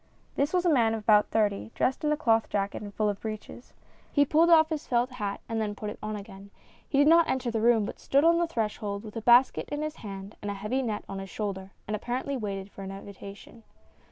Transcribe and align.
This 0.35 0.51
was 0.51 0.65
a 0.65 0.73
man 0.73 0.95
of 0.95 1.01
about 1.03 1.29
thirty, 1.29 1.69
dressed 1.75 2.03
in 2.03 2.11
a 2.11 2.17
cloth 2.17 2.49
jacket 2.49 2.81
and 2.81 2.91
full 2.91 3.13
breeches. 3.13 3.75
He 4.11 4.25
pulled 4.25 4.49
off 4.49 4.69
his 4.69 4.87
felt 4.87 5.11
hat 5.11 5.41
and 5.47 5.61
then 5.61 5.75
put 5.75 5.91
it 5.91 5.99
on 6.01 6.15
again; 6.15 6.49
he 6.89 6.97
did 6.97 7.05
not 7.07 7.29
enter 7.29 7.51
the 7.51 7.61
room, 7.61 7.85
but 7.85 7.99
stood 7.99 8.23
on 8.23 8.39
the 8.39 8.47
threshhold 8.47 9.03
with 9.03 9.15
a 9.15 9.21
basket 9.21 9.69
in 9.69 9.83
his 9.83 9.97
hand 9.97 10.35
and 10.41 10.49
a 10.49 10.55
heavy 10.55 10.81
net 10.81 11.03
on 11.07 11.19
his 11.19 11.29
shoulder, 11.29 11.69
and 11.87 11.95
apparently 11.95 12.35
waited 12.35 12.71
for 12.71 12.81
an 12.81 12.89
invitation. 12.89 13.61